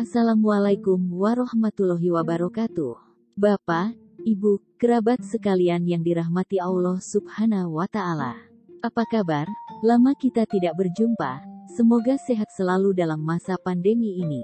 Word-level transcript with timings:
Assalamualaikum 0.00 0.96
warahmatullahi 1.12 2.08
wabarakatuh. 2.08 2.96
Bapak, 3.36 3.92
Ibu, 4.24 4.80
kerabat 4.80 5.20
sekalian 5.20 5.84
yang 5.84 6.00
dirahmati 6.00 6.56
Allah 6.56 6.96
Subhanahu 7.04 7.76
wa 7.76 7.84
Ta'ala, 7.84 8.32
apa 8.80 9.04
kabar? 9.04 9.44
Lama 9.84 10.16
kita 10.16 10.48
tidak 10.48 10.80
berjumpa, 10.80 11.44
semoga 11.76 12.16
sehat 12.16 12.48
selalu 12.48 12.96
dalam 12.96 13.20
masa 13.20 13.60
pandemi 13.60 14.24
ini. 14.24 14.40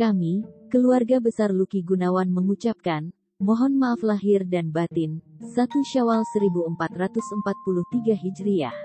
Kami, 0.00 0.40
keluarga 0.72 1.20
besar 1.20 1.52
Luki 1.52 1.84
Gunawan 1.84 2.32
mengucapkan, 2.32 3.12
mohon 3.44 3.76
maaf 3.76 4.00
lahir 4.00 4.40
dan 4.48 4.72
batin, 4.72 5.20
1 5.52 5.52
Syawal 5.84 6.24
1443 6.32 8.16
Hijriah. 8.24 8.76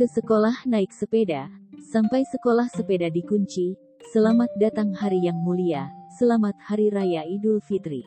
Ke 0.00 0.08
sekolah 0.08 0.64
naik 0.64 0.96
sepeda, 0.96 1.52
sampai 1.92 2.24
sekolah 2.24 2.72
sepeda 2.72 3.12
dikunci, 3.12 3.83
selamat 4.12 4.52
datang 4.60 4.92
hari 4.92 5.24
yang 5.24 5.40
mulia, 5.40 5.88
selamat 6.20 6.52
Hari 6.68 6.92
Raya 6.92 7.24
Idul 7.24 7.64
Fitri. 7.64 8.04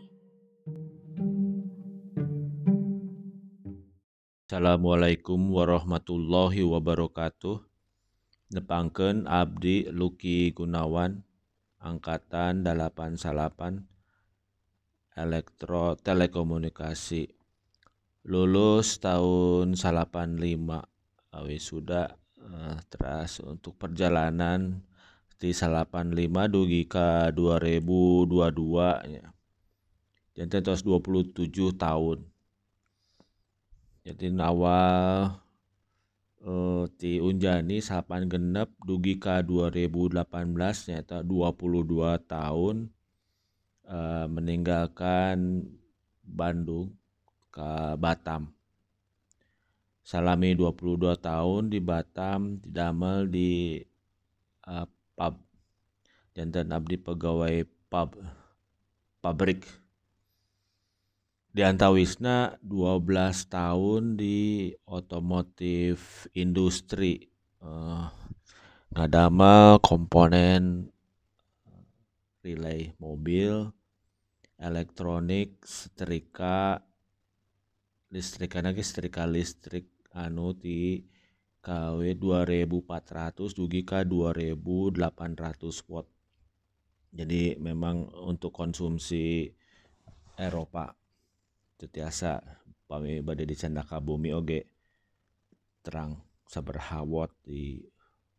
Assalamualaikum 4.46 5.50
warahmatullahi 5.50 6.62
wabarakatuh. 6.62 7.66
Nepangkeun 8.54 9.26
Abdi 9.26 9.90
Luki 9.90 10.54
Gunawan, 10.54 11.26
Angkatan 11.82 12.62
88, 12.62 15.18
Elektro 15.18 15.98
Telekomunikasi. 15.98 17.26
Lulus 18.30 19.02
tahun 19.02 19.74
85, 19.74 20.46
awi 21.34 21.58
sudah 21.58 22.14
uh, 22.38 22.78
terus 22.88 23.44
untuk 23.44 23.76
perjalanan 23.76 24.86
di 25.38 25.54
85 25.54 26.14
dugi 26.50 26.90
ke 26.90 27.34
2022 27.34 29.14
ya. 29.14 29.26
Jantan 30.38 30.62
terus 30.62 30.82
27 30.86 31.50
tahun 31.78 32.26
jadi 34.08 34.32
awal 34.40 35.36
uh, 36.48 36.88
ti 36.96 37.20
Unjani 37.20 37.84
sapan 37.84 38.32
genep 38.32 38.72
dugi 38.80 39.20
ka 39.20 39.44
2018 39.44 40.24
nyata 40.96 41.28
22 41.28 42.16
tahun 42.24 42.88
uh, 43.84 44.26
meninggalkan 44.32 45.68
Bandung 46.24 46.96
ke 47.52 48.00
Batam. 48.00 48.56
Salami 50.08 50.56
22 50.56 51.20
tahun 51.20 51.68
di 51.68 51.84
Batam 51.84 52.64
didamel 52.64 53.28
di 53.28 53.84
uh, 54.72 54.88
pub. 55.18 55.34
Jantan 56.38 56.70
abdi 56.70 57.02
pegawai 57.02 57.66
pub 57.90 58.22
pabrik. 59.26 59.66
Di 61.50 61.66
antawisna 61.66 62.54
12 62.62 63.50
tahun 63.50 64.14
di 64.14 64.70
otomotif 64.86 66.30
industri. 66.38 67.26
Uh, 67.58 68.06
ngadamel 68.94 69.82
komponen 69.82 70.94
relay 72.46 72.94
mobil 73.02 73.74
elektronik 74.62 75.66
setrika 75.66 76.86
listrik. 78.14 78.54
Lagi 78.54 78.86
setrika 78.86 79.26
listrik 79.26 79.90
anu 80.14 80.54
di 80.54 81.02
KW 81.68 82.16
2400 82.16 83.52
dugi 83.52 83.84
ke 83.84 84.08
2800 84.08 85.92
watt. 85.92 86.08
Jadi 87.12 87.60
memang 87.60 88.08
untuk 88.24 88.56
konsumsi 88.56 89.52
Eropa 90.40 90.96
tetiasa 91.76 92.40
pami 92.88 93.20
badai 93.20 93.44
di 93.44 93.56
candaka 93.60 94.00
bumi 94.00 94.32
oge 94.32 94.64
terang 95.84 96.24
saberhawat 96.48 97.36
di 97.44 97.84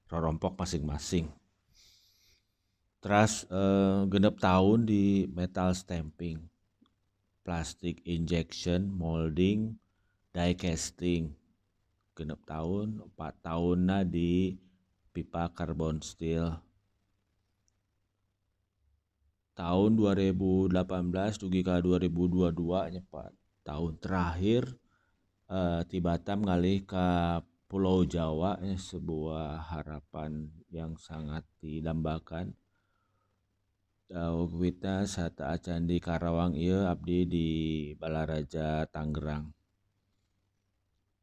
rorompok 0.09 0.57
masing-masing. 0.57 1.29
Terus 3.05 3.45
eh, 3.53 4.09
genep 4.09 4.41
tahun 4.41 4.89
di 4.89 5.29
metal 5.29 5.77
stamping 5.77 6.49
plastik 7.45 8.01
injection 8.09 8.89
molding 8.89 9.77
die 10.33 10.57
casting 10.57 11.37
genep 12.19 12.43
tahun 12.43 13.07
4 13.15 13.47
tahun 13.47 13.79
na 13.87 14.03
di 14.03 14.59
pipa 15.15 15.55
carbon 15.55 16.03
steel. 16.03 16.59
Tahun 19.55 19.91
2018 19.95 20.75
dugi 21.39 21.61
ke 21.63 21.79
2022 21.79 22.99
nyepat 22.99 23.31
tahun 23.63 23.93
terakhir 24.03 24.75
uh, 25.47 25.87
di 25.87 25.99
Batam 26.03 26.43
ngalih 26.43 26.83
ke 26.83 27.07
Pulau 27.69 28.03
Jawa 28.03 28.59
ya, 28.65 28.75
sebuah 28.75 29.71
harapan 29.71 30.51
yang 30.73 30.97
sangat 30.97 31.45
didambakan 31.61 32.57
tahu 34.09 34.49
kita 34.57 35.05
saat 35.05 35.37
acan 35.37 35.85
di 35.85 36.01
Karawang 36.01 36.57
iya 36.57 36.89
abdi 36.89 37.29
di 37.29 37.49
Balaraja 37.93 38.89
Tangerang 38.89 39.53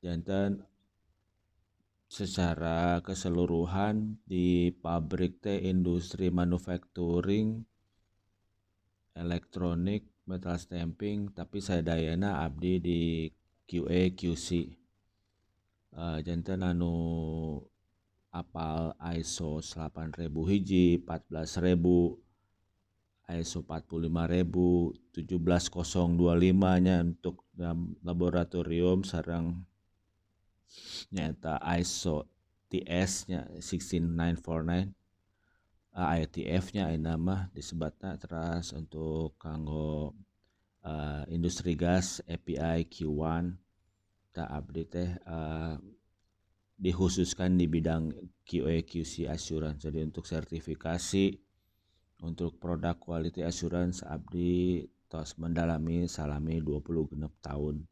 jantan 0.05 0.61
secara 2.15 3.03
keseluruhan 3.03 4.15
di 4.23 4.71
pabrik 4.71 5.43
teh 5.43 5.67
industri 5.67 6.31
manufacturing 6.31 7.67
elektronik 9.11 10.07
metal 10.23 10.55
stamping 10.55 11.35
tapi 11.35 11.59
saya 11.59 11.83
dayana 11.83 12.47
abdi 12.47 12.79
di 12.79 13.27
QA 13.67 14.15
QC 14.15 14.79
uh, 15.99 16.23
jantan 16.23 16.63
anu 16.63 16.95
apal 18.31 18.95
ISO 19.19 19.59
8000 19.59 20.31
hiji 20.31 21.03
14000 21.03 22.15
ISO 23.43 23.59
45000 23.67 25.19
17025 25.19 26.79
nya 26.79 26.95
untuk 27.03 27.43
laboratorium 28.07 29.03
sarang 29.03 29.67
nyata 31.13 31.61
ISO 31.79 32.27
TS 32.69 33.29
nya 33.31 33.47
16949 33.61 34.93
ITF-nya 35.95 36.91
ini 36.91 37.15
mah 37.15 37.47
disebutnya 37.55 38.19
terus 38.19 38.75
untuk 38.75 39.39
kanggo 39.39 40.11
uh, 40.83 41.23
industri 41.31 41.79
gas 41.79 42.19
API 42.27 42.83
Q1 42.91 43.55
tak 44.35 44.49
update 44.51 44.91
teh 44.91 45.11
uh, 45.23 45.79
dikhususkan 46.75 47.55
di 47.55 47.71
bidang 47.71 48.11
QA 48.43 48.83
QC 48.83 49.31
assurance. 49.31 49.87
Jadi 49.87 50.03
untuk 50.03 50.27
sertifikasi 50.27 51.39
untuk 52.27 52.59
produk 52.59 52.99
quality 52.99 53.47
assurance 53.47 54.03
abdi 54.03 54.83
tos 55.07 55.39
mendalami 55.39 56.11
salami 56.11 56.59
20 56.59 57.15
genep 57.15 57.31
tahun 57.39 57.87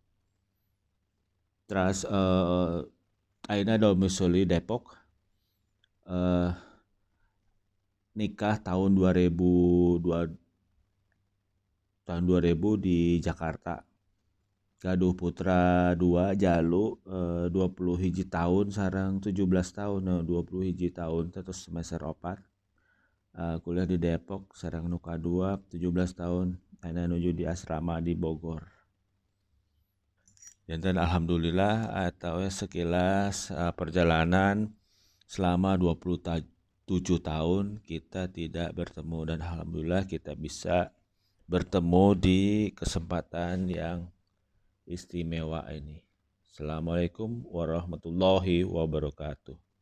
terus 1.66 2.04
uh, 2.06 2.84
aina 3.48 3.80
domisili 3.80 4.44
Depok 4.44 4.96
uh, 6.08 6.52
nikah 8.14 8.62
tahun 8.62 8.94
2002 8.94 10.44
tahun 12.04 12.24
2000 12.28 12.84
di 12.84 13.18
Jakarta. 13.24 13.82
Gaduh 14.84 15.16
putra 15.16 15.96
dua 15.96 16.36
jalu 16.36 17.00
eh, 17.08 17.48
20 17.48 18.04
hiji 18.04 18.28
tahun 18.28 18.68
sarang 18.68 19.24
17 19.24 19.48
tahun 19.80 20.02
eh, 20.12 20.22
20 20.28 20.68
hiji 20.68 20.92
tahun 20.92 21.32
terus 21.32 21.64
semester 21.64 22.04
opat 22.04 22.36
eh, 23.40 23.64
kuliah 23.64 23.88
di 23.88 23.96
Depok 23.96 24.52
sarang 24.52 24.92
nuka 24.92 25.16
dua 25.16 25.56
17 25.72 25.88
tahun 26.20 26.60
Aina 26.84 27.08
nuju 27.08 27.32
di 27.32 27.48
asrama 27.48 28.04
di 28.04 28.12
Bogor 28.12 28.83
dan 30.64 30.96
alhamdulillah 30.96 31.92
atau 32.08 32.40
sekilas 32.48 33.52
uh, 33.52 33.76
perjalanan 33.76 34.72
selama 35.28 35.76
20 35.76 36.24
tahun 36.24 36.46
tujuh 36.84 37.24
tahun 37.24 37.80
kita 37.80 38.28
tidak 38.28 38.76
bertemu 38.76 39.20
dan 39.34 39.40
alhamdulillah 39.40 40.04
kita 40.04 40.36
bisa 40.36 40.92
bertemu 41.48 42.06
di 42.16 42.42
kesempatan 42.76 43.72
yang 43.72 44.12
istimewa 44.84 45.64
ini. 45.72 46.04
Assalamualaikum 46.52 47.48
warahmatullahi 47.48 48.68
wabarakatuh. 48.68 49.64